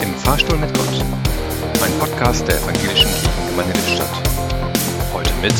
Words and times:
Im 0.00 0.14
Fahrstuhl 0.14 0.56
mit 0.58 0.72
Gott. 0.74 1.04
Ein 1.82 1.92
Podcast 1.98 2.46
der 2.46 2.56
Evangelischen 2.56 3.08
Kirchengemeinde 3.08 3.72
Lippstadt. 3.72 4.28
Heute 5.12 5.32
mit. 5.42 5.54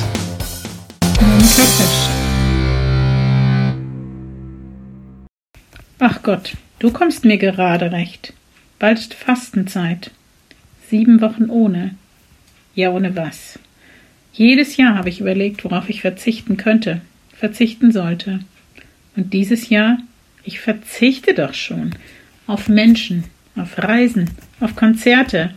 Ach 5.99 6.23
Gott, 6.23 6.53
du 6.79 6.93
kommst 6.93 7.25
mir 7.25 7.39
gerade 7.39 7.91
recht. 7.91 8.33
Bald 8.79 8.99
ist 9.01 9.15
Fastenzeit. 9.15 10.13
Sieben 10.89 11.21
Wochen 11.21 11.51
ohne. 11.51 11.97
Ja, 12.75 12.91
ohne 12.91 13.17
was? 13.17 13.59
Jedes 14.33 14.77
Jahr 14.77 14.95
habe 14.95 15.09
ich 15.09 15.21
überlegt, 15.21 15.65
worauf 15.65 15.89
ich 15.89 16.01
verzichten 16.01 16.57
könnte, 16.57 17.01
verzichten 17.37 17.91
sollte. 17.91 18.41
Und 19.17 19.33
dieses 19.33 19.69
Jahr, 19.69 19.99
ich 20.45 20.61
verzichte 20.61 21.35
doch 21.35 21.55
schon 21.55 21.95
auf 22.47 22.69
Menschen, 22.69 23.25
auf 23.61 23.79
Reisen, 23.79 24.31
auf 24.61 24.77
Konzerte, 24.77 25.55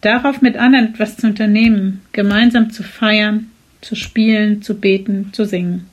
darauf 0.00 0.40
mit 0.42 0.56
anderen 0.56 0.94
etwas 0.94 1.16
zu 1.16 1.26
unternehmen, 1.26 2.02
gemeinsam 2.12 2.70
zu 2.70 2.82
feiern, 2.82 3.50
zu 3.80 3.94
spielen, 3.94 4.62
zu 4.62 4.74
beten, 4.74 5.30
zu 5.32 5.44
singen. 5.44 5.86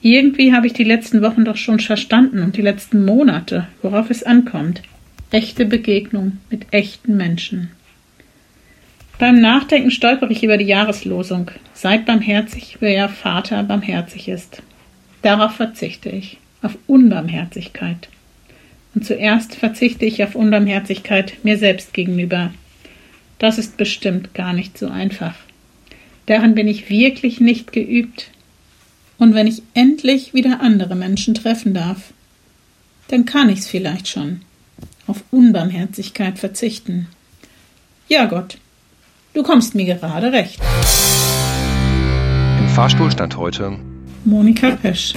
Irgendwie 0.00 0.52
habe 0.52 0.66
ich 0.66 0.72
die 0.72 0.84
letzten 0.84 1.22
Wochen 1.22 1.44
doch 1.44 1.56
schon 1.56 1.80
verstanden 1.80 2.42
und 2.42 2.56
die 2.56 2.62
letzten 2.62 3.04
Monate, 3.04 3.66
worauf 3.82 4.10
es 4.10 4.22
ankommt. 4.22 4.82
Echte 5.30 5.64
Begegnung 5.64 6.38
mit 6.50 6.66
echten 6.70 7.16
Menschen. 7.16 7.70
Beim 9.18 9.40
Nachdenken 9.40 9.90
stolpere 9.90 10.32
ich 10.32 10.44
über 10.44 10.56
die 10.56 10.66
Jahreslosung. 10.66 11.50
Seid 11.74 12.06
barmherzig, 12.06 12.76
wer 12.78 12.92
ja 12.92 13.08
Vater 13.08 13.64
barmherzig 13.64 14.28
ist. 14.28 14.62
Darauf 15.22 15.56
verzichte 15.56 16.08
ich, 16.08 16.38
auf 16.62 16.78
Unbarmherzigkeit. 16.86 18.08
Und 18.98 19.04
zuerst 19.04 19.54
verzichte 19.54 20.04
ich 20.06 20.24
auf 20.24 20.34
Unbarmherzigkeit 20.34 21.34
mir 21.44 21.56
selbst 21.56 21.94
gegenüber. 21.94 22.52
Das 23.38 23.56
ist 23.56 23.76
bestimmt 23.76 24.34
gar 24.34 24.52
nicht 24.52 24.76
so 24.76 24.88
einfach. 24.88 25.36
Daran 26.26 26.56
bin 26.56 26.66
ich 26.66 26.90
wirklich 26.90 27.38
nicht 27.38 27.70
geübt. 27.70 28.32
Und 29.16 29.34
wenn 29.34 29.46
ich 29.46 29.62
endlich 29.74 30.34
wieder 30.34 30.60
andere 30.62 30.96
Menschen 30.96 31.34
treffen 31.34 31.74
darf, 31.74 32.12
dann 33.06 33.24
kann 33.24 33.48
ich's 33.48 33.68
vielleicht 33.68 34.08
schon. 34.08 34.40
Auf 35.06 35.22
Unbarmherzigkeit 35.30 36.40
verzichten. 36.40 37.06
Ja, 38.08 38.24
Gott, 38.24 38.58
du 39.32 39.44
kommst 39.44 39.76
mir 39.76 39.84
gerade 39.84 40.32
recht. 40.32 40.58
Im 42.58 42.68
Fahrstuhl 42.70 43.12
stand 43.12 43.36
heute 43.36 43.78
Monika 44.24 44.72
Pesch. 44.72 45.14